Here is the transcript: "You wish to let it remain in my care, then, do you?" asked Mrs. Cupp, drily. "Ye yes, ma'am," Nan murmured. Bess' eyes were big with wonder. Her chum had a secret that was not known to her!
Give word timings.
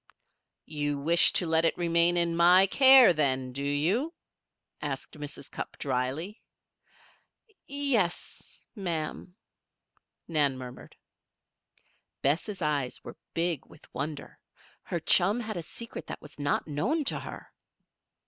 "You 0.65 0.97
wish 0.97 1.31
to 1.33 1.45
let 1.45 1.63
it 1.63 1.77
remain 1.77 2.17
in 2.17 2.35
my 2.35 2.65
care, 2.65 3.13
then, 3.13 3.51
do 3.53 3.61
you?" 3.63 4.15
asked 4.81 5.13
Mrs. 5.13 5.51
Cupp, 5.51 5.77
drily. 5.77 6.41
"Ye 7.67 7.91
yes, 7.91 8.65
ma'am," 8.75 9.35
Nan 10.27 10.57
murmured. 10.57 10.95
Bess' 12.23 12.63
eyes 12.63 13.03
were 13.03 13.17
big 13.35 13.67
with 13.67 13.93
wonder. 13.93 14.39
Her 14.81 14.99
chum 14.99 15.39
had 15.41 15.55
a 15.55 15.61
secret 15.61 16.07
that 16.07 16.19
was 16.19 16.39
not 16.39 16.67
known 16.67 17.05
to 17.05 17.19
her! 17.19 17.53